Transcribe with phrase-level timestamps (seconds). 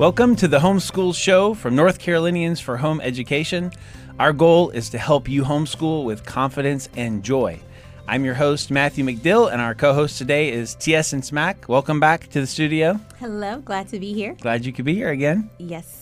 [0.00, 3.70] Welcome to the Homeschool Show from North Carolinians for Home Education.
[4.18, 7.60] Our goal is to help you homeschool with confidence and joy.
[8.08, 11.12] I'm your host, Matthew McDill, and our co host today is T.S.
[11.12, 11.68] and Smack.
[11.68, 12.98] Welcome back to the studio.
[13.18, 14.36] Hello, glad to be here.
[14.40, 15.50] Glad you could be here again.
[15.58, 15.99] Yes.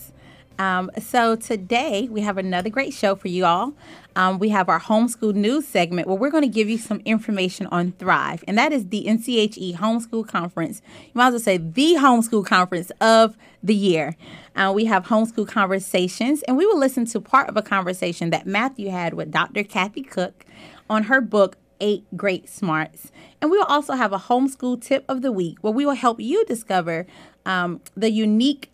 [0.58, 3.74] Um, so today we have another great show for you all.
[4.16, 7.66] Um, we have our homeschool news segment where we're going to give you some information
[7.66, 10.82] on Thrive, and that is the NCHE Homeschool Conference.
[11.06, 14.16] You might as well say the homeschool conference of the year.
[14.56, 18.44] Uh, we have homeschool conversations, and we will listen to part of a conversation that
[18.44, 19.62] Matthew had with Dr.
[19.62, 20.44] Kathy Koch
[20.90, 23.12] on her book, Eight Great Smarts.
[23.40, 26.18] And we will also have a homeschool tip of the week where we will help
[26.18, 27.06] you discover
[27.46, 28.70] um, the unique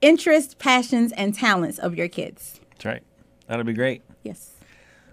[0.00, 2.60] interests, passions, and talents of your kids.
[2.70, 3.02] That's right.
[3.46, 4.02] That'll be great.
[4.22, 4.52] Yes.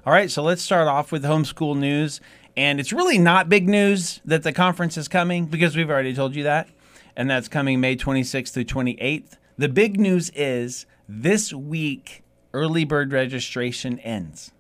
[0.06, 2.22] All right, so let's start off with homeschool news.
[2.56, 6.36] And it's really not big news that the conference is coming because we've already told
[6.36, 6.68] you that.
[7.16, 9.38] And that's coming May 26th through 28th.
[9.58, 14.52] The big news is this week, early bird registration ends.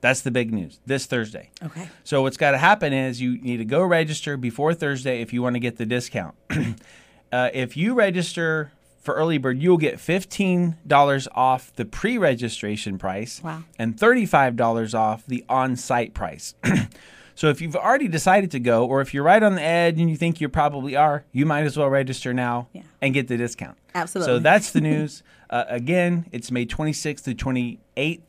[0.00, 1.50] That's the big news this Thursday.
[1.62, 1.88] Okay.
[2.02, 5.40] So, what's got to happen is you need to go register before Thursday if you
[5.40, 6.34] want to get the discount.
[7.32, 8.72] uh, if you register
[9.04, 13.62] for early bird, you'll get $15 off the pre registration price Wow.
[13.78, 16.54] and $35 off the on site price.
[17.34, 20.08] so if you've already decided to go, or if you're right on the edge and
[20.08, 22.82] you think you probably are, you might as well register now Yeah.
[23.02, 23.76] and get the discount.
[23.94, 24.32] Absolutely.
[24.34, 25.22] So that's the news.
[25.50, 28.20] uh, again, it's May 26th to 28th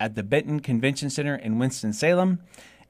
[0.00, 2.40] at the Benton Convention Center in Winston-Salem.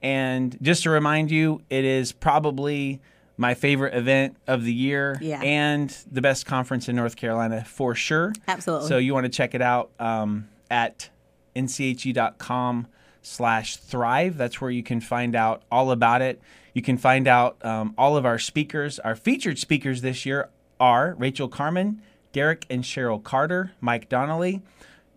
[0.01, 3.01] And just to remind you, it is probably
[3.37, 5.41] my favorite event of the year Yeah.
[5.43, 8.33] and the best conference in North Carolina for sure.
[8.47, 8.89] Absolutely.
[8.89, 11.09] So you want to check it out um, at
[11.57, 12.87] nche.com
[13.23, 14.37] slash thrive.
[14.37, 16.41] That's where you can find out all about it.
[16.75, 18.99] You can find out um, all of our speakers.
[18.99, 20.49] Our featured speakers this year
[20.81, 22.03] are Rachel Carman,
[22.33, 24.63] Derek and Cheryl Carter, Mike Donnelly,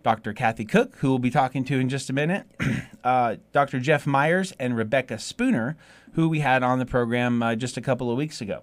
[0.06, 0.32] Dr.
[0.32, 2.46] Kathy Koch, who we'll be talking to in just a minute,
[3.04, 3.80] uh, Dr.
[3.80, 5.76] Jeff Myers, and Rebecca Spooner,
[6.12, 8.62] who we had on the program uh, just a couple of weeks ago.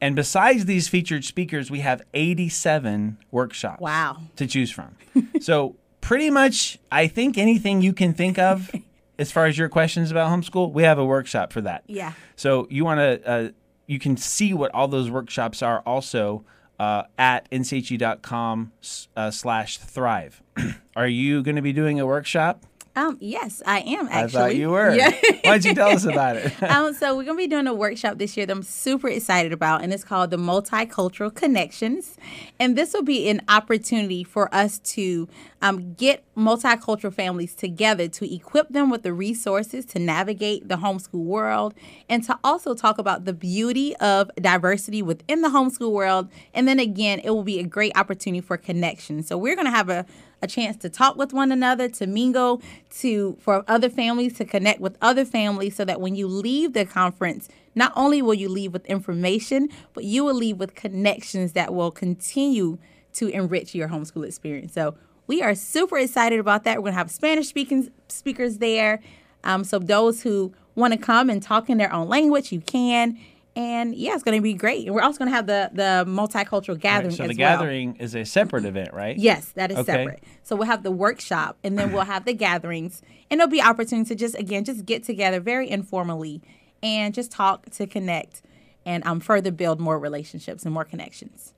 [0.00, 4.16] And besides these featured speakers, we have 87 workshops Wow.
[4.36, 4.96] to choose from.
[5.42, 8.70] so, pretty much, I think anything you can think of
[9.18, 11.84] as far as your questions about homeschool, we have a workshop for that.
[11.86, 12.14] Yeah.
[12.34, 13.48] So, you want to, uh,
[13.86, 16.46] you can see what all those workshops are also
[16.82, 18.72] uh, at nche.com
[19.16, 20.42] uh, slash thrive.
[20.96, 22.64] are you going to be doing a workshop?
[22.94, 24.18] Um, yes, I am actually.
[24.18, 24.94] I thought you were.
[24.94, 25.10] Yeah.
[25.10, 26.62] Why don't you tell us about it?
[26.64, 29.82] um, so we're gonna be doing a workshop this year that I'm super excited about,
[29.82, 32.16] and it's called the Multicultural Connections.
[32.60, 35.26] And this will be an opportunity for us to
[35.62, 41.24] um, get multicultural families together to equip them with the resources to navigate the homeschool
[41.24, 41.74] world,
[42.10, 46.28] and to also talk about the beauty of diversity within the homeschool world.
[46.52, 49.22] And then again, it will be a great opportunity for connection.
[49.22, 50.04] So we're gonna have a
[50.42, 52.60] a chance to talk with one another, to mingle,
[52.98, 56.84] to for other families to connect with other families so that when you leave the
[56.84, 61.72] conference, not only will you leave with information, but you will leave with connections that
[61.72, 62.78] will continue
[63.14, 64.72] to enrich your homeschool experience.
[64.72, 64.94] So
[65.26, 66.78] we are super excited about that.
[66.78, 69.00] We're gonna have Spanish speaking speakers there.
[69.44, 73.18] Um, so those who want to come and talk in their own language, you can.
[73.54, 74.86] And yeah, it's going to be great.
[74.86, 77.14] And we're also going to have the the multicultural gathering.
[77.14, 77.56] so as the well.
[77.58, 79.16] gathering is a separate event, right?
[79.16, 79.92] Yes, that is Okay.
[79.92, 80.24] separate.
[80.42, 83.02] So we'll have the workshop and then we'll have the gatherings.
[83.30, 86.40] And there'll be opportunity to just again just get together very informally
[86.82, 88.42] and just talk to connect
[88.86, 91.52] and um further build more relationships and more connections.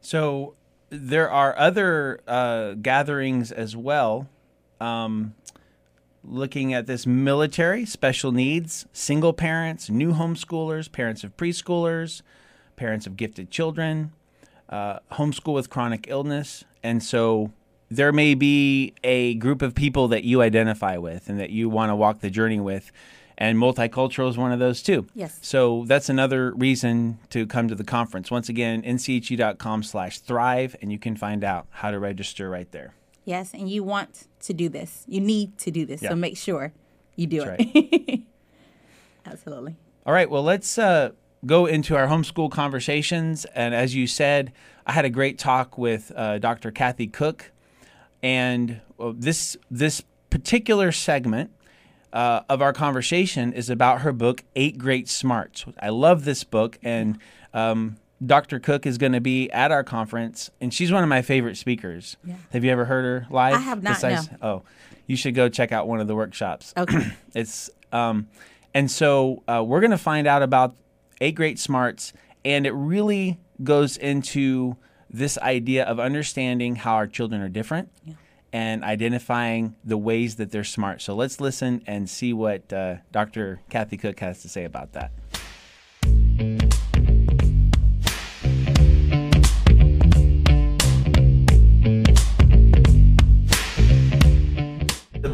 [0.00, 0.54] So
[0.90, 4.28] there are other uh, gatherings as well.
[4.80, 5.34] Um,
[6.24, 12.22] looking at this military, special needs, single parents, new homeschoolers, parents of preschoolers,
[12.76, 14.12] parents of gifted children,
[14.68, 16.64] uh, homeschool with chronic illness.
[16.82, 17.52] And so
[17.90, 21.90] there may be a group of people that you identify with and that you want
[21.90, 22.90] to walk the journey with.
[23.36, 25.06] And multicultural is one of those too.
[25.14, 25.38] Yes.
[25.42, 28.30] So that's another reason to come to the conference.
[28.30, 32.94] Once again, nche.com slash thrive, and you can find out how to register right there.
[33.24, 35.04] Yes, and you want to do this.
[35.06, 36.02] You need to do this.
[36.02, 36.10] Yeah.
[36.10, 36.72] So make sure
[37.16, 38.20] you do That's it.
[39.26, 39.76] Absolutely.
[40.06, 41.12] All right, well, let's uh,
[41.46, 43.46] go into our homeschool conversations.
[43.54, 44.52] And as you said,
[44.86, 46.70] I had a great talk with uh, Dr.
[46.70, 47.50] Kathy Koch,
[48.22, 51.50] and uh, this this particular segment
[52.12, 55.64] uh, of our conversation is about her book, Eight Great Smarts.
[55.80, 57.18] I love this book, and
[57.54, 58.60] um, Dr.
[58.60, 62.16] Koch is going to be at our conference, and she's one of my favorite speakers.
[62.24, 62.36] Yeah.
[62.52, 63.54] Have you ever heard her live?
[63.54, 64.22] I have not, no.
[64.42, 64.62] Oh,
[65.06, 66.72] you should go check out one of the workshops.
[66.76, 67.12] Okay.
[67.34, 68.28] It's um,
[68.74, 70.76] and so uh, we're going to find out about
[71.20, 72.12] eight great smarts,
[72.44, 74.76] and it really goes into
[75.10, 77.90] this idea of understanding how our children are different
[78.52, 81.02] and identifying the ways that they're smart.
[81.02, 83.60] So let's listen and see what uh, Dr.
[83.68, 85.10] Kathy Koch has to say about that.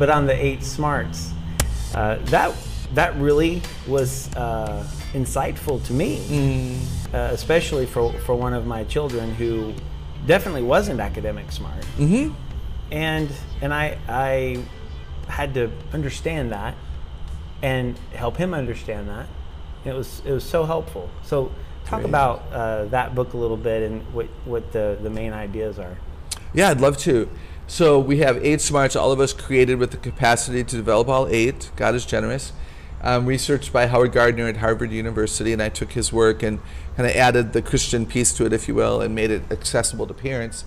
[0.00, 1.31] But on the eight smarts,
[1.94, 2.56] uh, that
[2.94, 4.82] that really was uh,
[5.12, 6.81] insightful to me,
[7.12, 9.75] uh, especially for for one of my children who
[10.26, 12.32] definitely wasn't academic smart, mm-hmm.
[12.91, 13.31] and
[13.61, 14.64] and I I
[15.29, 16.75] had to understand that
[17.62, 19.26] and help him understand that.
[19.85, 21.11] It was it was so helpful.
[21.25, 21.52] So
[21.85, 25.79] talk about uh, that book a little bit and what what the the main ideas
[25.79, 25.99] are.
[26.55, 27.29] Yeah, I'd love to.
[27.70, 31.28] So we have eight smarts, all of us created with the capacity to develop all
[31.28, 31.70] eight.
[31.76, 32.52] God is generous.
[33.00, 36.58] Um, researched by Howard Gardner at Harvard University, and I took his work and
[36.96, 40.08] kind of added the Christian piece to it, if you will, and made it accessible
[40.08, 40.64] to parents.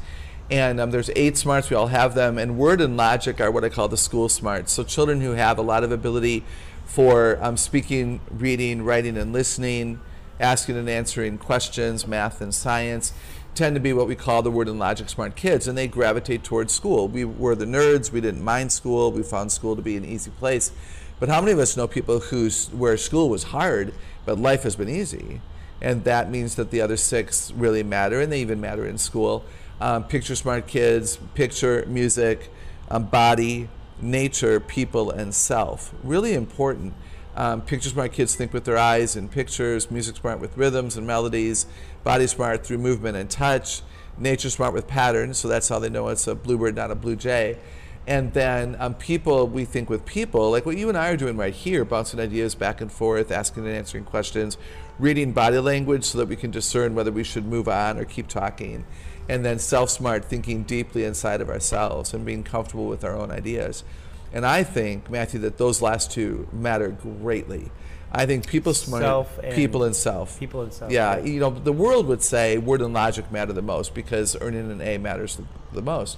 [0.49, 3.65] And um, there's eight smarts, we all have them, and word and logic are what
[3.65, 4.71] I call the school smarts.
[4.71, 6.45] So children who have a lot of ability
[6.85, 9.99] for um, speaking, reading, writing, and listening,
[10.39, 13.11] asking and answering questions, math and science,
[13.55, 16.43] tend to be what we call the word and logic smart kids, and they gravitate
[16.43, 17.07] towards school.
[17.07, 20.31] We were the nerds, we didn't mind school, we found school to be an easy
[20.31, 20.71] place.
[21.19, 23.93] But how many of us know people whose where school was hard,
[24.25, 25.41] but life has been easy?
[25.81, 29.45] And that means that the other six really matter, and they even matter in school.
[29.81, 32.51] Um, picture smart kids, picture, music,
[32.89, 33.69] um, body,
[34.01, 35.93] nature, people, and self.
[36.03, 36.93] Really important.
[37.35, 41.07] Um, picture smart kids think with their eyes and pictures, music smart with rhythms and
[41.07, 41.65] melodies,
[42.03, 43.81] body smart through movement and touch,
[44.17, 47.15] nature smart with patterns, so that's how they know it's a bluebird, not a blue
[47.15, 47.57] jay.
[48.05, 51.37] And then um, people, we think with people, like what you and I are doing
[51.37, 54.57] right here, bouncing ideas back and forth, asking and answering questions,
[54.99, 58.27] reading body language so that we can discern whether we should move on or keep
[58.27, 58.85] talking.
[59.29, 63.31] And then self smart, thinking deeply inside of ourselves and being comfortable with our own
[63.31, 63.85] ideas.
[64.33, 67.71] And I think, Matthew, that those last two matter greatly.
[68.11, 70.39] I think people smart, people and self.
[70.39, 71.25] People and self, Yeah, right.
[71.25, 74.81] you know, the world would say word and logic matter the most because earning an
[74.81, 76.17] A matters the, the most.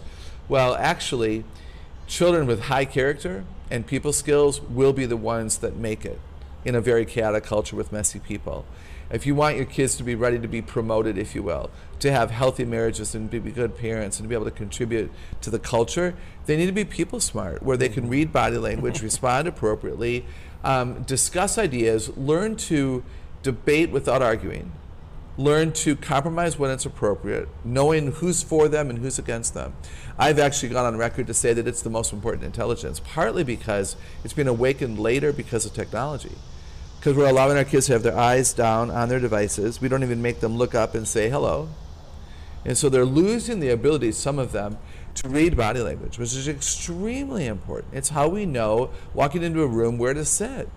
[0.50, 1.46] Well, actually,
[2.08, 6.20] children with high character and people skills will be the ones that make it
[6.66, 8.66] in a very chaotic culture with messy people.
[9.10, 11.70] If you want your kids to be ready to be promoted, if you will,
[12.00, 15.12] to have healthy marriages and be good parents and to be able to contribute
[15.42, 16.16] to the culture,
[16.46, 20.26] they need to be people smart, where they can read body language, respond appropriately,
[20.64, 23.04] um, discuss ideas, learn to
[23.44, 24.72] debate without arguing,
[25.38, 29.76] learn to compromise when it's appropriate, knowing who's for them and who's against them.
[30.18, 33.96] I've actually gone on record to say that it's the most important intelligence, partly because
[34.24, 36.32] it's been awakened later because of technology.
[37.06, 39.80] Because we're allowing our kids to have their eyes down on their devices.
[39.80, 41.70] We don't even make them look up and say hello.
[42.66, 44.80] And so they're losing the ability, some of them,
[45.14, 47.94] to read body language, which is extremely important.
[47.94, 50.68] It's how we know walking into a room where to sit.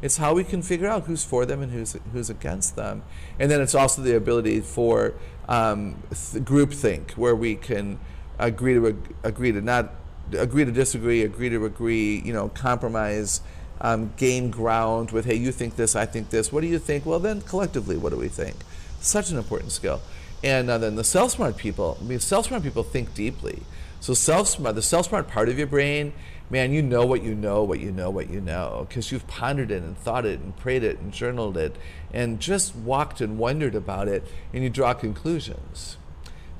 [0.00, 3.02] It's how we can figure out who's for them and who's who's against them.
[3.38, 5.12] And then it's also the ability for
[5.50, 7.98] um, th- group think, where we can
[8.38, 9.92] agree to ag- agree to not
[10.32, 13.42] agree to disagree, agree to agree, you know, compromise,
[13.80, 16.52] um, gain ground with, hey, you think this, I think this.
[16.52, 17.04] What do you think?
[17.06, 18.56] Well, then collectively, what do we think?
[19.00, 20.00] Such an important skill.
[20.42, 23.62] And uh, then the self-smart people, I mean, self-smart people think deeply.
[24.00, 26.12] So self-smart, the self-smart part of your brain,
[26.50, 29.70] man, you know what you know, what you know, what you know, because you've pondered
[29.70, 31.74] it and thought it and prayed it and journaled it
[32.12, 34.22] and just walked and wondered about it,
[34.52, 35.96] and you draw conclusions.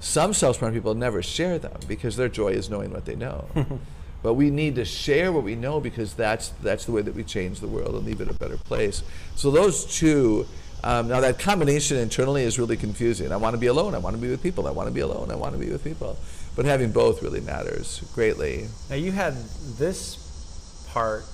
[0.01, 3.47] Some self-smart people never share them because their joy is knowing what they know.
[4.25, 7.23] but we need to share what we know because that's that's the way that we
[7.23, 9.05] change the world and leave it a better place.
[9.37, 10.47] So those two.
[10.83, 13.33] Um, now that combination internally is really confusing.
[13.33, 13.95] I want to be alone.
[13.95, 14.67] I want to be with people.
[14.67, 15.31] I want to be alone.
[15.31, 16.19] I want to be with people.
[16.57, 18.67] But having both really matters greatly.
[18.91, 19.33] Now you had
[19.79, 20.19] this
[20.93, 21.25] part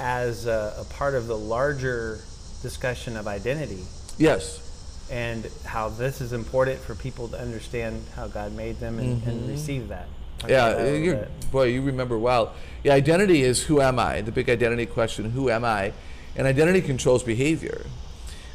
[0.00, 2.18] as a, a part of the larger
[2.62, 3.84] discussion of identity
[4.18, 5.06] Yes.
[5.10, 9.30] and how this is important for people to understand how God made them and, Mm-hmm.
[9.30, 10.08] and receive that.
[10.38, 12.54] About Yeah, that a little you're, boy, you remember well.
[12.84, 14.20] Yeah, identity is who am I?
[14.20, 15.92] The big identity question, who am I?
[16.36, 17.86] And identity controls behavior.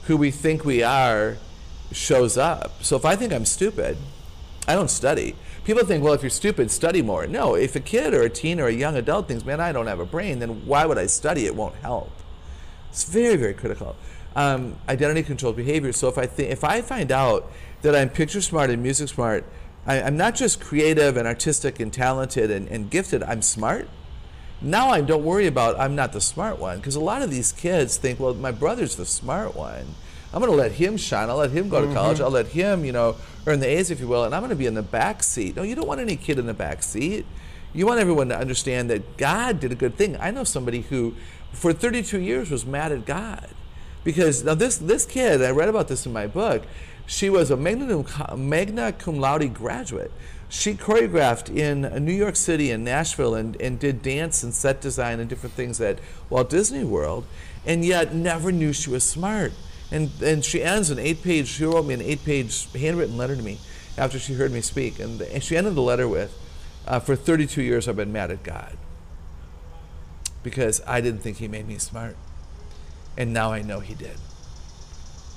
[0.03, 1.37] Who we think we are
[1.91, 2.83] shows up.
[2.83, 3.97] So if I think I'm stupid,
[4.67, 5.35] I don't study.
[5.65, 7.27] People think, well, if you're stupid, study more.
[7.27, 9.87] No, if a kid or a teen or a young adult thinks, man, I don't
[9.87, 11.45] have a brain, then why would I study?
[11.45, 12.11] It won't help.
[12.89, 13.95] It's very, very critical.
[14.35, 15.93] Um, identity controls behavior.
[15.93, 19.45] So if I think, if I find out that I'm picture smart and music smart,
[19.85, 23.23] I, I'm not just creative and artistic and talented and, and gifted.
[23.23, 23.89] I'm smart.
[24.61, 27.51] Now I don't worry about I'm not the smart one because a lot of these
[27.51, 29.95] kids think, well, my brother's the smart one.
[30.33, 31.29] I'm going to let him shine.
[31.29, 31.95] I'll let him go to mm-hmm.
[31.95, 32.19] college.
[32.19, 34.55] I'll let him, you know, earn the A's, if you will, and I'm going to
[34.55, 35.55] be in the back seat.
[35.55, 37.25] No, you don't want any kid in the back seat.
[37.71, 40.17] You want everyone to understand that God did a good thing.
[40.19, 41.13] I know somebody who,
[41.51, 43.49] for 32 years, was mad at God
[44.03, 46.63] because now this this kid, I read about this in my book.
[47.05, 50.11] She was a magna, cum laude graduate.
[50.49, 55.19] She choreographed in New York City and Nashville and, and did dance and set design
[55.19, 57.25] and different things at Walt Disney World,
[57.65, 59.51] and yet never knew she was smart.
[59.91, 63.35] And, and she ends an eight page, she wrote me an eight page handwritten letter
[63.35, 63.59] to me
[63.97, 64.99] after she heard me speak.
[64.99, 66.37] And, and she ended the letter with,
[66.87, 68.77] uh, For 32 years I've been mad at God
[70.41, 72.15] because I didn't think He made me smart.
[73.17, 74.17] And now I know He did.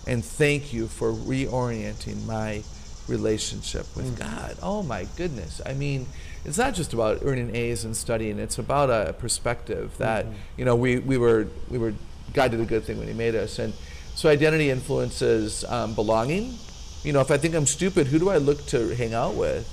[0.07, 2.63] And thank you for reorienting my
[3.09, 4.57] relationship with God.
[4.63, 5.61] Oh my goodness.
[5.65, 6.07] I mean,
[6.45, 10.77] it's not just about earning A's and studying, it's about a perspective that, you know,
[10.77, 11.95] we, we were we were
[12.33, 13.59] God did a good thing when he made us.
[13.59, 13.73] And
[14.15, 16.55] so identity influences um, belonging.
[17.03, 19.69] You know, if I think I'm stupid, who do I look to hang out with?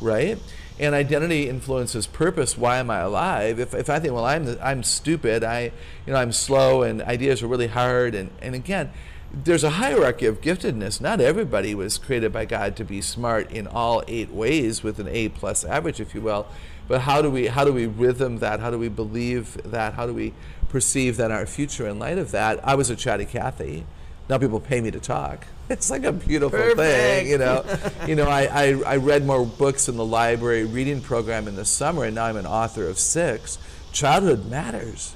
[0.00, 0.38] Right?
[0.78, 2.56] And identity influences purpose.
[2.56, 3.58] Why am I alive?
[3.60, 5.72] If, if I think, well, I'm, I'm stupid, I,
[6.06, 8.14] you know, I'm slow and ideas are really hard.
[8.14, 8.90] And, and again,
[9.32, 11.00] there's a hierarchy of giftedness.
[11.00, 15.08] Not everybody was created by God to be smart in all eight ways with an
[15.08, 16.46] A plus average, if you will.
[16.88, 18.58] But how do we how do we rhythm that?
[18.60, 19.94] How do we believe that?
[19.94, 20.34] How do we
[20.68, 22.58] perceive that our future in light of that?
[22.66, 23.86] I was a chatty Cathy.
[24.28, 25.46] Now people pay me to talk.
[25.70, 27.64] It's like a beautiful thing, you know.
[28.08, 31.64] you know, I, I, I read more books in the library reading program in the
[31.64, 33.56] summer, and now I'm an author of six.
[33.92, 35.14] Childhood matters.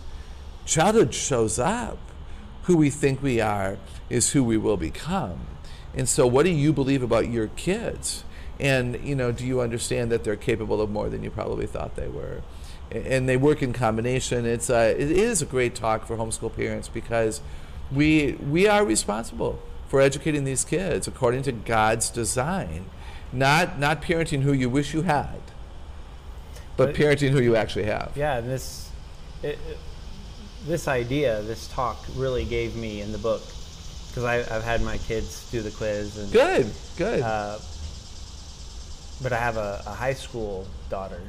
[0.65, 1.99] Childhood shows up.
[2.65, 3.79] Who we think we are
[4.11, 5.41] is who we will become.
[5.95, 8.25] And so, what do you believe about your kids?
[8.61, 11.97] And you know, do you understand that they're capable of more than you probably thought
[11.97, 12.43] they were?
[12.91, 14.47] And they work in combination.
[14.47, 17.41] It's a, it is a great talk for homeschool parents because
[17.93, 22.87] we we are responsible for educating these kids according to God's design,
[23.33, 25.41] not not parenting who you wish you had,
[26.77, 28.13] but But- parenting who you actually have.
[28.17, 28.91] Yeah, and this
[29.43, 29.79] it, it-
[30.67, 33.43] this idea, this talk, really gave me in the book
[34.09, 37.21] because I've had my kids do the quiz and Good, good.
[37.23, 37.59] Uh,
[39.23, 41.21] but I have a, a high school daughter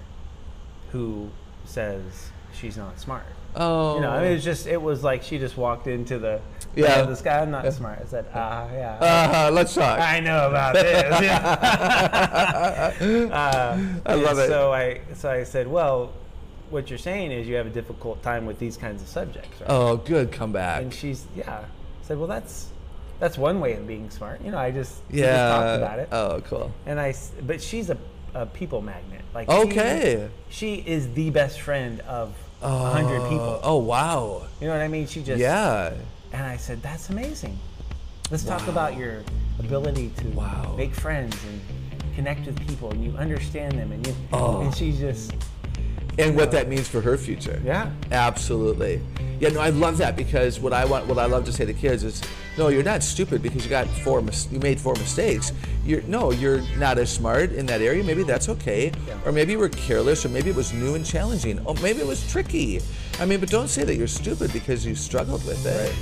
[0.92, 1.30] who
[1.65, 3.25] says she's not smart.
[3.56, 6.39] oh, You know, I mean, it's just it was like she just walked into the
[6.75, 7.00] Yeah.
[7.00, 7.01] yeah.
[7.04, 7.39] this guy.
[7.42, 8.00] I'm not smart.
[8.01, 9.48] I said, ah, yeah.
[9.48, 10.00] uh, let's talk.
[10.00, 11.22] I know about this.
[11.22, 11.39] Yeah.
[13.32, 14.48] uh, I love it.
[14.48, 16.13] So I so I said, well,
[16.69, 19.69] what you're saying is you have a difficult time with these kinds of subjects, right?
[19.69, 20.81] Oh, good comeback.
[20.81, 21.60] And she's yeah.
[21.60, 22.69] I said, well, that's
[23.19, 24.41] that's one way of being smart.
[24.41, 25.24] You know, I just yeah.
[25.25, 26.10] just talked about it.
[26.12, 26.72] Oh, cool.
[26.86, 27.98] And I, but she's a,
[28.34, 29.22] a people magnet.
[29.34, 30.29] Like Okay.
[30.50, 33.29] she, she is the best friend of a hundred oh.
[33.29, 33.60] people.
[33.63, 34.43] Oh, wow.
[34.60, 35.07] You know what I mean?
[35.07, 35.93] She just Yeah.
[36.34, 37.57] And I said, that's amazing.
[38.31, 39.24] Let's talk about your
[39.60, 40.74] ability to Wow.
[40.77, 41.62] make friends and
[42.15, 44.15] connect with people, and you understand them, and you.
[44.34, 44.62] Oh.
[44.62, 45.31] And she just
[46.17, 47.62] And what that means for her future.
[47.65, 47.91] yeah.
[48.12, 49.01] Absolutely.
[49.39, 51.74] Yeah, no, I love that because what I want, what I love to say to
[51.74, 52.22] kids is,
[52.57, 55.51] no, you're not stupid because you got four, mis- you made four mistakes.
[55.84, 58.01] You're no, you're not as smart in that area.
[58.01, 59.17] Maybe that's okay, Yeah.
[59.25, 61.60] or maybe you were careless, or maybe it was new and challenging.
[61.65, 62.79] Oh, maybe it was tricky.
[63.19, 65.93] I mean, but don't say that you're stupid because you struggled with it.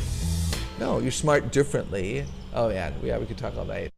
[0.80, 2.26] No, you're smart differently.
[2.54, 3.90] Oh man, yeah, we could talk all night.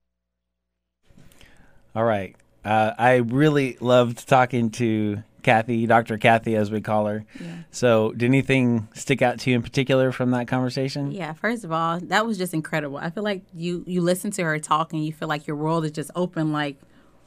[1.94, 2.36] All right.
[2.64, 6.18] Uh, I really loved talking to Kathy, Dr.
[6.18, 7.24] Kathy, as we call her.
[7.40, 7.58] Yeah.
[7.70, 11.12] So, did anything stick out to you in particular from that conversation?
[11.12, 12.98] Yeah, first of all, that was just incredible.
[12.98, 15.86] I feel like you you listen to her talk and you feel like your world
[15.86, 16.78] is just open like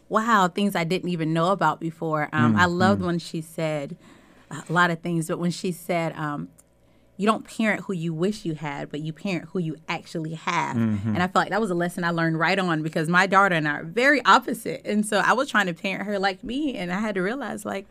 [0.08, 2.30] wow, things I didn't even know about before.
[2.32, 3.94] Um, I loved when she said
[4.50, 6.48] a lot of things, but when she said um,
[7.18, 10.76] you don't parent who you wish you had, but you parent who you actually have.
[10.76, 13.54] And I felt like that was a lesson I learned right on because my daughter
[13.54, 14.80] and I are very opposite.
[14.84, 17.64] And so I was trying to parent her like me, and I had to realize
[17.64, 17.86] like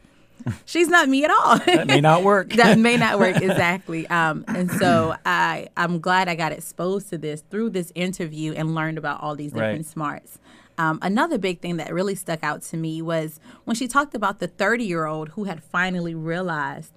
[0.66, 1.58] she's not me at all.
[1.60, 2.50] That may not work.
[2.54, 4.08] that may not work exactly.
[4.08, 8.76] Um, and so I I'm glad I got exposed to this through this interview and
[8.76, 9.86] learned about all these different Right.
[9.86, 10.40] smarts.
[10.80, 14.40] Um, another big thing that really stuck out to me was when she talked about
[14.40, 16.92] the 30 year old who had finally realized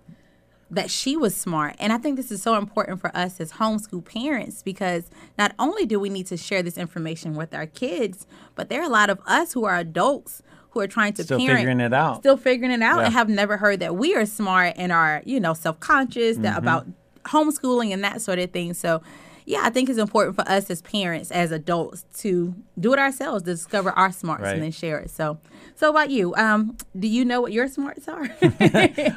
[0.73, 1.75] that she was smart.
[1.81, 5.85] And I think this is so important for us as homeschool parents because not only
[5.85, 9.11] do we need to share this information with our kids, but there are a lot
[9.11, 12.19] of us who are adults who are trying to Still parent figuring it out.
[12.21, 13.05] still figuring it out Yeah.
[13.07, 16.57] and have never heard that we are smart and are you know self-conscious Mm-hmm.
[16.57, 16.87] about
[17.25, 19.03] homeschooling and that sort of thing so
[19.45, 23.43] yeah i think it's important for us as parents as adults to do it ourselves
[23.43, 24.55] discover our smarts Right.
[24.55, 25.39] and then share it so
[25.75, 28.29] so about you um do you know what your smarts are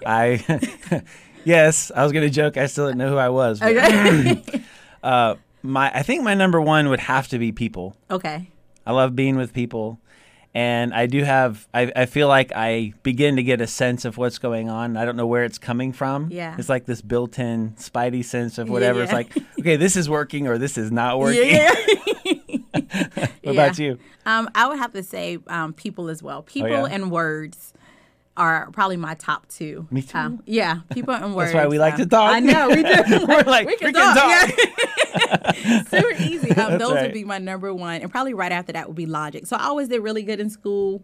[0.06, 1.02] I,
[1.46, 2.58] yes, I was going to joke.
[2.58, 3.60] I still didn't know who I was.
[3.60, 4.44] but- okay
[5.04, 7.98] Uh, my I think my number one would have to be people.
[8.10, 8.48] Okay.
[8.86, 10.00] I love being with people.
[10.56, 14.18] And I do have, I, I feel like I begin to get a sense of
[14.18, 14.98] what's going on.
[14.98, 16.30] I don't know where it's coming from.
[16.30, 16.56] Yeah.
[16.60, 19.02] It's like this built in spidey sense of whatever.
[19.02, 19.18] It's yeah.
[19.18, 21.50] like, okay, this is working or this is not working.
[21.50, 21.74] Yeah.
[23.44, 23.98] what about you?
[24.28, 26.44] Um, I would have to say um, people as well.
[26.44, 26.86] People yeah?
[26.86, 27.74] and words
[28.38, 29.88] are probably my top two.
[29.90, 30.18] Me too.
[30.18, 31.52] Um, yeah, people and words.
[31.54, 32.32] That's why we like um, to talk.
[32.32, 33.26] I know we do.
[33.28, 34.50] We're like, we can, we can talk.
[35.90, 36.52] Super easy.
[36.52, 37.04] Um, those right.
[37.04, 39.46] would be my number one, and probably right after that would be logic.
[39.48, 41.02] So I always did really good in school.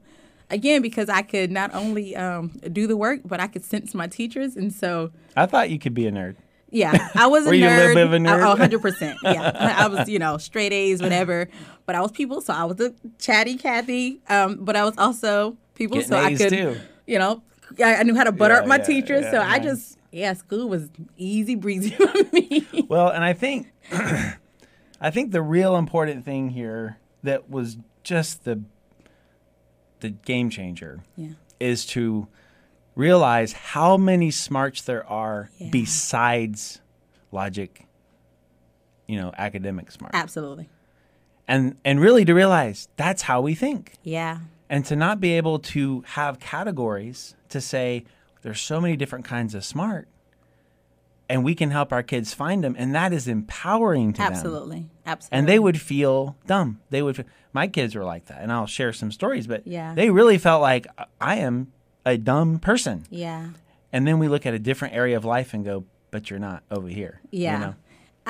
[0.51, 4.07] Again, because I could not only um, do the work, but I could sense my
[4.07, 6.37] teachers, and so I thought you could be a nerd.
[6.71, 7.77] yeah, I was a Were you a nerd.
[7.77, 8.43] little bit of a nerd?
[8.43, 9.15] Oh, 100%.
[9.23, 9.51] Yeah.
[9.79, 11.49] I was, you know, straight A's, whatever.
[11.85, 14.21] But I was people, so I was a chatty Kathy.
[14.27, 16.77] Um, but I was also people, Getting so I could, too.
[17.05, 17.43] you know,
[17.83, 19.25] I, I knew how to butter Yeah, up my yeah, teachers.
[19.25, 22.67] yeah, so I just, yeah, school was easy breezy for me.
[22.87, 23.71] Well, and I think
[25.01, 28.61] I think the real important thing here that was just the
[29.99, 31.31] the game changer Yeah.
[31.59, 32.27] is to
[32.95, 35.69] realize how many smarts there are Yeah.
[35.71, 36.79] besides
[37.31, 37.85] logic,
[39.07, 40.13] you know, academic smart.
[40.15, 40.69] Absolutely.
[41.47, 43.93] And and really to realize that's how we think.
[44.03, 44.39] Yeah.
[44.69, 48.05] And to not be able to have categories to say
[48.41, 50.07] there's so many different kinds of smart
[51.27, 54.89] and we can help our kids find them and that is empowering to them Absolutely.
[55.05, 55.37] Absolutely.
[55.37, 56.79] and they would feel dumb.
[56.89, 57.25] They would.
[57.53, 59.47] My kids were like that, and I'll share some stories.
[59.47, 59.93] But Yeah.
[59.95, 60.85] they really felt like
[61.19, 61.71] I am
[62.05, 63.05] a dumb person.
[63.09, 63.49] Yeah.
[63.91, 66.61] And then we look at a different area of life and go, "But you're not
[66.69, 67.53] over here." Yeah.
[67.53, 67.75] you know?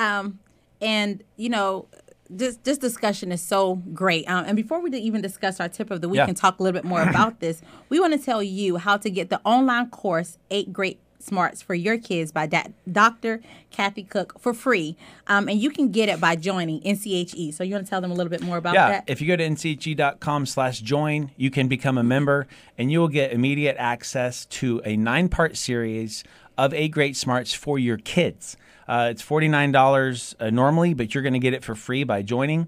[0.02, 0.38] Um,
[0.80, 1.86] and you know,
[2.32, 4.24] this this discussion is so great.
[4.30, 6.26] Um, and before we even discuss our tip of the week Yeah.
[6.28, 9.10] and talk a little bit more about this, we want to tell you how to
[9.10, 13.42] get the online course Eight Great Smarts for Your Kids by Da- Dr.
[13.70, 14.96] Kathy Koch for free.
[15.26, 17.52] Um, and you can get it by joining NCHE.
[17.52, 19.04] So you want to tell them a little bit more about Yeah, that?
[19.06, 22.46] if you go to nche.com slash join, you can become a member
[22.78, 26.24] and you will get immediate access to a nine part series
[26.56, 28.56] of eight great smarts for your kids.
[28.90, 32.66] Uh, it's $49 uh, normally, but you're going to get it for free by joining.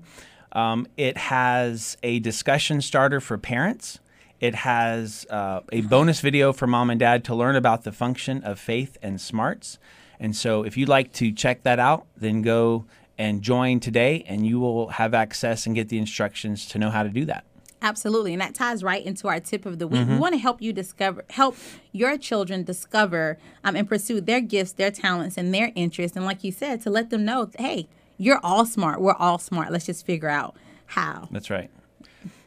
[0.52, 3.98] Um, it has a discussion starter for parents.
[4.38, 8.44] It has uh, a bonus video for mom and dad to learn about the function
[8.44, 9.80] of faith and smarts.
[10.20, 12.84] And so, if you'd like to check that out, then go
[13.18, 17.02] and join today, and you will have access and get the instructions to know how
[17.02, 17.44] to do that.
[17.82, 18.32] Absolutely.
[18.32, 20.02] And that ties right into our tip of the week.
[20.02, 20.12] Mm-hmm.
[20.12, 21.56] We want to help you discover, help
[21.90, 26.16] your children discover um, and pursue their gifts, their talents, and their interests.
[26.16, 29.00] And like you said, to let them know, hey, you're all smart.
[29.00, 29.72] We're all smart.
[29.72, 30.54] Let's just figure out
[30.86, 31.28] how.
[31.32, 31.70] That's right.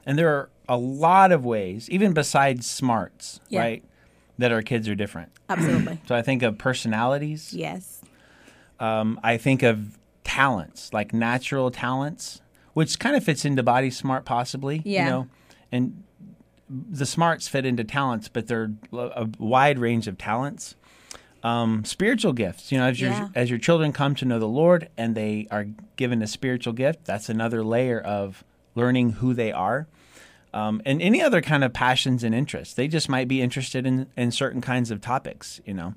[0.06, 3.60] And there are a lot of ways, even besides smarts, Yeah.
[3.60, 3.84] right,
[4.38, 5.32] that our kids are different.
[5.50, 6.00] Absolutely.
[6.08, 7.54] So I think of personalities.
[7.54, 8.02] yes.
[8.80, 12.42] Um, I think of talents, like natural talents,
[12.76, 14.84] which kind of fits into body smart, possibly.
[14.86, 15.06] Yeah.
[15.06, 15.28] You know,
[15.72, 16.04] and
[16.70, 20.76] the smarts fit into talents, but they're a wide range of talents.
[21.44, 23.30] Um, spiritual gifts, you know, as your Yeah.
[23.36, 27.06] as your children come to know the Lord and they are given a spiritual gift,
[27.06, 28.44] that's another layer of
[28.76, 29.88] learning who they are.
[30.54, 32.74] Um, and any other kind of passions and interests.
[32.74, 35.94] They just might be interested in, in certain kinds of topics, you know.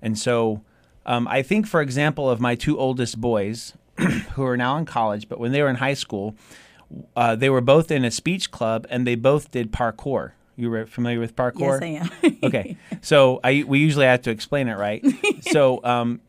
[0.00, 0.62] And so
[1.04, 3.74] um, I think, for example, of my two oldest boys
[4.34, 6.34] who are now in college, but when they were in high school,
[7.16, 10.32] uh, they were both in a speech club and they both did parkour.
[10.56, 11.80] You were familiar with parkour?
[11.80, 12.38] Yes, I am.
[12.42, 12.76] okay.
[13.02, 15.04] So I we usually have to explain it, right?
[15.50, 16.20] so um,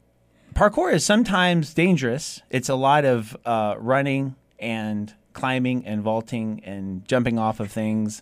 [0.54, 2.42] parkour is sometimes dangerous.
[2.50, 8.22] It's a lot of uh, running and climbing and vaulting and jumping off of things.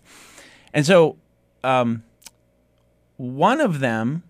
[0.72, 1.16] And so
[1.64, 2.04] um,
[3.16, 4.22] one of them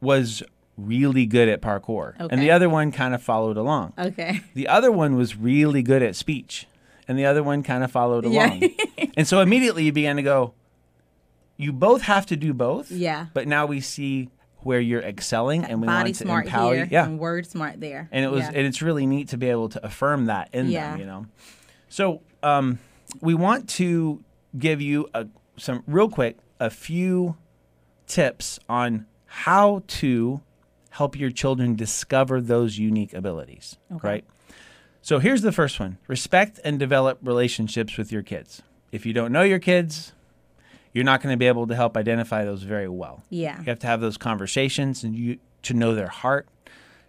[0.00, 0.42] was
[0.78, 3.92] really good at parkour, and the other one kind of followed along.
[3.98, 4.40] okay.
[4.54, 6.66] The other one was really good at speech,
[7.06, 8.62] and the other one kind of followed along.
[8.62, 9.06] Yeah.
[9.16, 10.54] and so immediately you began to go,
[11.56, 12.90] you both have to do both.
[12.90, 13.26] Yeah.
[13.34, 16.84] But now we see where you're excelling, and we Body want to smart empower here
[16.84, 16.90] you.
[16.92, 17.06] Yeah.
[17.06, 18.08] and word smart there.
[18.12, 18.52] And it was, Yeah.
[18.54, 20.92] and it's really neat to be able to affirm that in Yeah.
[20.92, 21.26] them, you know.
[21.88, 22.78] So um,
[23.20, 24.22] we want to
[24.58, 27.36] give you a, some real quick a few
[28.06, 30.40] tips on how to
[30.98, 34.24] help your children discover those unique abilities, right?
[35.00, 38.62] So here's the first one: respect and develop relationships with your kids.
[38.92, 40.12] If you don't know your kids,
[40.92, 43.22] you're not going to be able to help identify those very well.
[43.30, 43.58] yeah.
[43.60, 46.48] You have to have those conversations and you to know their heart,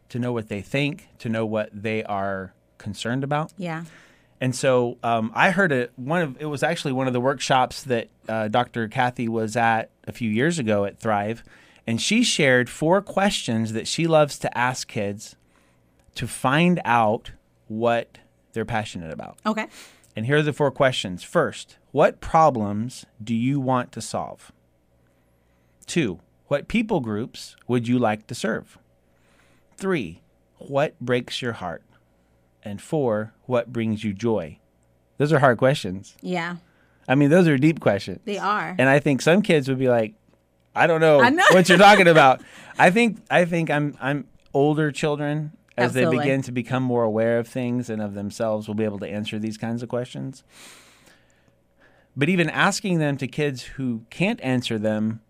[0.09, 3.51] to know what they think, to know what they are concerned about.
[3.57, 3.85] Yeah.
[4.41, 5.91] And so um, I heard it.
[5.95, 8.87] One of it was actually one of the workshops that uh, Dr.
[8.87, 11.43] Kathy was at a few years ago at Thrive,
[11.87, 15.35] and she shared four questions that she loves to ask kids
[16.15, 17.31] to find out
[17.67, 18.17] what
[18.53, 19.37] they're passionate about.
[19.45, 19.67] Okay.
[20.15, 21.23] And here are the four questions.
[21.23, 24.51] First, what problems do you want to solve?
[25.85, 28.77] Two, what people groups would you like to serve?
[29.77, 30.21] Three,
[30.57, 31.83] what breaks your heart?
[32.63, 34.59] And four, what brings you joy?
[35.17, 36.15] Those are hard questions.
[36.21, 36.57] Yeah,
[37.09, 38.19] I mean, those are deep questions.
[38.25, 38.75] they are.
[38.77, 40.13] And I think some kids would be like,
[40.75, 41.43] I don't know, know.
[41.51, 42.41] what you're talking about.
[42.77, 46.17] I think I think I'm I'm older children as Absolutely.
[46.17, 49.07] they begin to become more aware of things and of themselves will be able to
[49.07, 50.43] answer these kinds of questions.
[52.15, 55.21] But even asking them to kids who can't answer them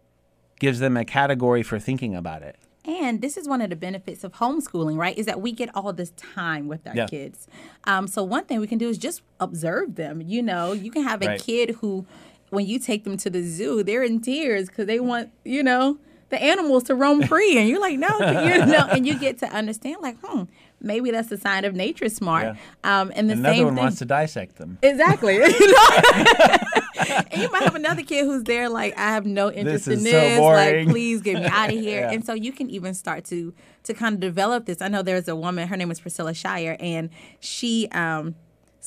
[0.60, 2.58] gives them a category for thinking about it.
[2.86, 5.16] And this is one of the benefits of homeschooling, right?
[5.18, 7.06] Is that we get all this time with our Yeah.
[7.08, 7.48] kids.
[7.84, 10.22] Um, so one thing we can do is just observe them.
[10.22, 11.40] You know, you can have a Right.
[11.42, 12.06] kid who,
[12.50, 15.98] when you take them to the zoo, they're in tears because they want, you know,
[16.30, 19.48] the animals to roam free, and you're like, no, you know, and you get to
[19.48, 20.44] understand, like, hmm,
[20.80, 22.56] maybe that's a sign of nature smart.
[22.84, 23.84] Um, and the Another same one thing.
[23.84, 24.78] wants to dissect them.
[24.84, 25.36] Exactly.
[25.36, 25.42] You
[25.74, 26.58] know?
[27.32, 30.06] and you might have another kid who's there like I have no interest This in
[30.06, 30.38] is so this.
[30.38, 30.86] boring.
[30.86, 32.02] like please get me out of here.
[32.02, 32.12] Yeah.
[32.12, 34.82] And so you can even start to to kind of develop this.
[34.82, 37.10] I know there's a woman, her name is Priscilla Shirer, and
[37.40, 38.36] she um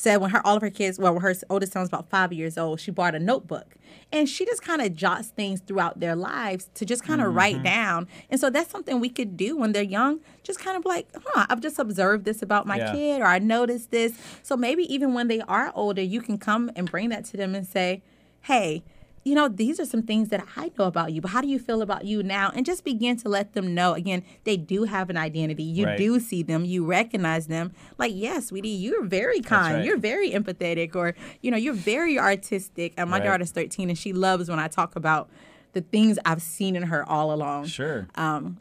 [0.03, 2.59] said when her all of her kids, well, her oldest son was about five years
[2.59, 3.77] old, she bought a notebook.
[4.11, 7.37] And she just kind of jots things throughout their lives to just kind of Mm-hmm.
[7.37, 8.09] write down.
[8.31, 10.21] And so that's something we could do when they're young.
[10.43, 12.93] Just kind of like, huh, I've just observed this about my Yeah.
[12.93, 14.12] kid or I noticed this.
[14.43, 17.55] So maybe even when they are older, you can come and bring that to them
[17.55, 18.03] and say,
[18.43, 18.83] hey,
[19.25, 21.59] you know, these are some things that I know about you, but how do you
[21.59, 22.51] feel about you now?
[22.55, 23.93] And just begin to let them know.
[23.95, 25.63] Again, they do have an identity.
[25.63, 25.97] You Right.
[25.99, 27.73] do see them, you recognize them.
[27.99, 29.77] Like, yes, sweetie, you're very kind.
[29.77, 29.85] right.
[29.85, 32.95] You're very empathetic, or, you know, you're very artistic.
[32.97, 33.25] And my Right.
[33.27, 35.29] daughter's 13 and she loves when I talk about
[35.73, 38.07] the things I've seen in her all along Sure.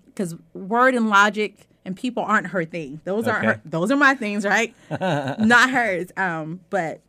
[0.05, 3.01] because word and logic and people aren't her thing.
[3.03, 3.61] Those aren't her.
[3.65, 4.73] Those are my things, right?
[5.01, 6.11] Not hers.
[6.15, 7.01] Um, but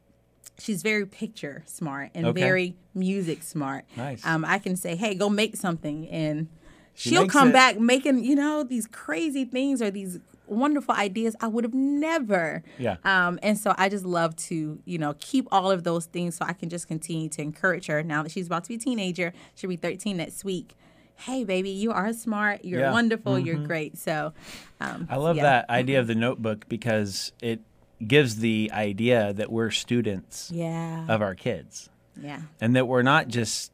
[0.63, 2.41] she's very picture smart and Okay.
[2.41, 3.85] very music smart.
[3.97, 4.25] Nice.
[4.25, 6.49] Um, I can say, hey, go make something, and
[6.95, 7.53] She she'll come it.
[7.53, 12.63] back making you know these crazy things or these wonderful ideas I would have never.
[12.79, 12.97] Yeah.
[13.05, 16.45] Um, and so I just love to, you know, keep all of those things so
[16.47, 19.33] I can just continue to encourage her now that she's about to be a teenager.
[19.55, 20.75] She'll be 13 next week.
[21.17, 22.65] Hey, baby, you are smart.
[22.67, 22.87] You're Yeah.
[22.87, 22.93] Mm-hmm.
[22.95, 23.39] wonderful.
[23.39, 23.97] You're great.
[23.97, 24.35] So,
[24.81, 25.43] um, I love yeah.
[25.45, 27.61] that idea of the notebook because it
[28.07, 31.07] gives the idea that we're students Yeah.
[31.09, 31.89] of our kids
[32.21, 32.43] yeah.
[32.61, 33.73] and that we're not just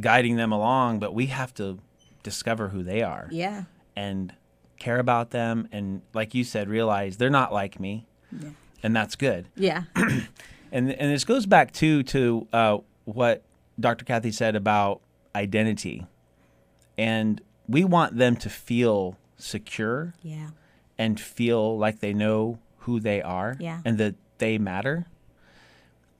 [0.00, 1.78] guiding them along, but we have to
[2.22, 3.64] discover who they are Yeah.
[3.96, 4.32] and
[4.78, 5.68] care about them.
[5.72, 8.06] And like you said, realize they're not like me.
[8.82, 9.48] And that's good.
[9.56, 9.84] Yeah.
[10.72, 13.42] And, and this goes back too to uh, what
[13.80, 14.04] Dr.
[14.04, 15.00] Kathy said about
[15.34, 16.06] identity.
[16.96, 20.50] And we want them to feel secure yeah.
[20.96, 23.80] and feel like they know who they are Yeah.
[23.84, 25.06] and that they matter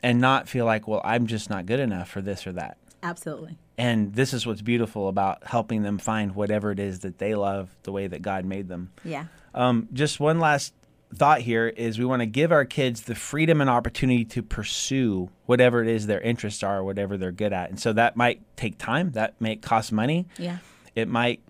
[0.05, 2.77] and not feel like, well, I'm just not good enough for this or that.
[3.03, 3.59] Absolutely.
[3.77, 7.71] And this is what's beautiful about helping them find whatever it is that they love
[7.83, 8.93] the way that God made them.
[9.05, 9.25] Yeah.
[9.53, 10.75] Um, just one last
[11.13, 15.29] thought here is we want to give our kids the freedom and opportunity to pursue
[15.47, 17.69] whatever it is their interests are, whatever they're good at.
[17.71, 20.59] And so that might take time, that may cost money, Yeah.
[20.95, 21.41] it might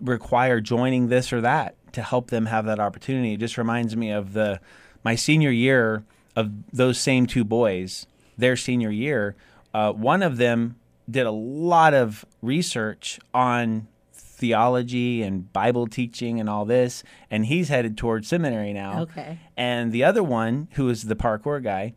[0.00, 3.34] require joining this or that to help them have that opportunity.
[3.34, 4.60] It just reminds me of the
[5.04, 6.04] my senior year
[6.36, 8.06] of those same two boys.
[8.36, 9.36] Their senior year,
[9.74, 10.76] uh, one of them
[11.10, 17.68] did a lot of research on theology and Bible teaching and all this, and he's
[17.68, 19.02] headed towards seminary now.
[19.02, 19.38] Okay.
[19.56, 21.94] And the other one, who is the parkour guy,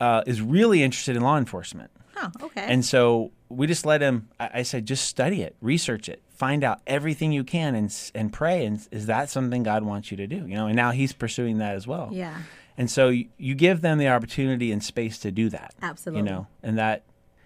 [0.00, 1.90] uh, is really interested in law enforcement.
[2.16, 2.64] Oh, okay.
[2.66, 4.28] And so we just let him.
[4.38, 8.32] I, I said, just study it, research it, find out everything you can, and and
[8.32, 8.64] pray.
[8.66, 10.36] And is that something God wants you to do?
[10.48, 10.66] You know.
[10.66, 12.08] And now he's pursuing that as well.
[12.12, 12.36] yeah.
[12.78, 15.74] And so you, you give them the opportunity and space to do that.
[15.82, 16.20] Absolutely.
[16.22, 17.02] You know, and that,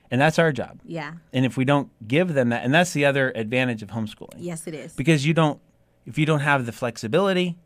[0.08, 0.78] and that's our job.
[0.84, 1.14] Yeah.
[1.32, 4.68] And if we don't give them that, and that's the other advantage of homeschooling, Yes,
[4.68, 4.92] it is.
[4.92, 5.58] because you don't,
[6.06, 7.56] if you don't have the flexibility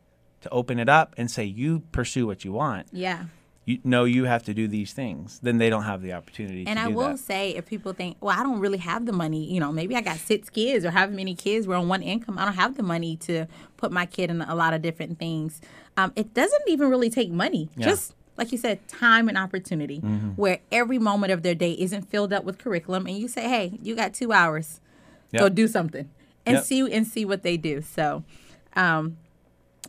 [0.41, 3.25] to open it up and say you pursue what you want, yeah.
[3.69, 6.65] You know you have to do these things, then they don't have the opportunity.
[6.65, 7.19] To And I will that.
[7.19, 10.01] say, if people think, well, I don't really have the money, you know, maybe I
[10.01, 12.39] got six kids or however many kids, we're on one income.
[12.39, 13.45] I don't have the money to
[13.77, 15.61] put my kid in a lot of different things.
[15.97, 17.69] Um, it doesn't even really take money.
[17.75, 17.85] Yeah.
[17.85, 19.99] Just like you said, time and opportunity,
[20.35, 23.77] where every moment of their day isn't filled up with curriculum, and you say, hey,
[23.83, 24.79] you got two hours,
[25.31, 26.09] go do something,
[26.45, 26.63] and Yep.
[26.63, 27.83] see and see what they do.
[27.83, 28.23] So.
[28.75, 29.17] Um,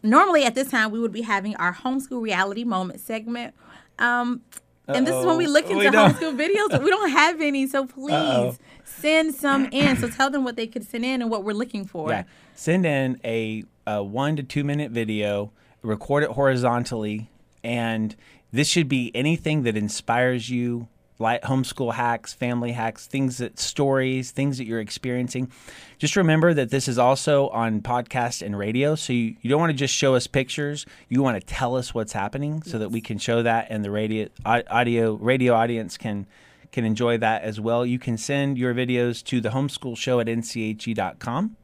[0.03, 3.55] normally at this time we would be having our homeschool reality moment segment
[4.01, 4.41] um
[4.89, 7.87] and this is when we look into don't- homeschool videos we don't have any so
[7.97, 8.57] please Uh-oh.
[8.85, 11.85] send some in so tell them what they could send in and what we're looking
[11.87, 12.25] for Yeah.
[12.57, 17.31] Send in a, a one to two minute video record it horizontally,
[17.65, 18.15] and
[18.53, 20.89] this should be anything that inspires you,
[21.21, 25.51] like homeschool hacks, family hacks, things that stories, things that you're experiencing.
[25.99, 29.71] Just remember that this is also on podcast and radio, so you, you don't want
[29.71, 30.87] to just show us pictures.
[31.09, 33.91] You want to tell us what's happening so that we can show that, and the
[33.91, 36.27] radio audio radio audience can
[36.73, 37.85] can enjoy that as well.
[37.85, 41.57] You can send your videos to the homeschool show at nche.com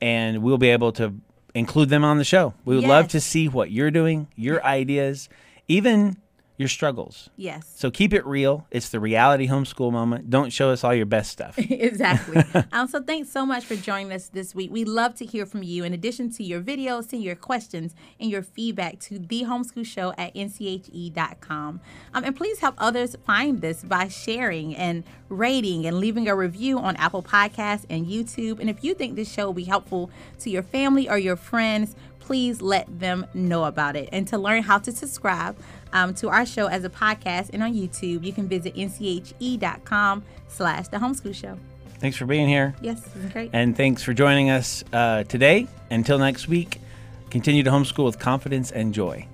[0.00, 1.14] and we'll be able to
[1.54, 2.54] include them on the show.
[2.64, 5.28] We would love to see what you're doing, your ideas,
[5.66, 6.16] even
[6.58, 7.30] your struggles.
[7.36, 7.72] Yes.
[7.76, 8.66] So keep it real.
[8.72, 10.28] It's the reality homeschool moment.
[10.28, 11.56] Don't show us all your best stuff.
[11.58, 12.44] exactly.
[12.72, 14.70] um, so thanks so much for joining us this week.
[14.72, 15.84] We love to hear from you.
[15.84, 20.12] In addition to your videos, send your questions and your feedback to the homeschool show
[20.18, 21.80] at nche.com.
[22.12, 26.80] Um, and please help others find this by sharing and rating and leaving a review
[26.80, 28.58] on Apple Podcasts and YouTube.
[28.58, 31.94] And if you think this show will be helpful to your family or your friends,
[32.28, 34.06] please let them know about it.
[34.12, 35.56] And to learn how to subscribe
[35.94, 40.88] um, to our show as a podcast and on YouTube, you can visit nche.com slash
[40.88, 41.58] the homeschool show.
[42.00, 42.74] Thanks for being here.
[42.82, 43.00] Yes,
[43.32, 43.48] great.
[43.54, 45.68] And thanks for joining us uh, today.
[45.90, 46.82] Until next week,
[47.30, 49.26] continue to homeschool with confidence and joy.